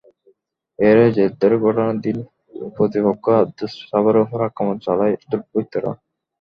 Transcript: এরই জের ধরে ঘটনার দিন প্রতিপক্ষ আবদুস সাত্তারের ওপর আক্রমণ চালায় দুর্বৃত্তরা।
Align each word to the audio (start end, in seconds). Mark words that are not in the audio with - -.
এরই 0.79 1.09
জের 1.15 1.31
ধরে 1.39 1.55
ঘটনার 1.65 1.97
দিন 2.05 2.17
প্রতিপক্ষ 2.75 3.25
আবদুস 3.39 3.73
সাত্তারের 3.81 4.23
ওপর 4.23 4.39
আক্রমণ 4.47 4.75
চালায় 4.85 5.15
দুর্বৃত্তরা। 5.29 5.91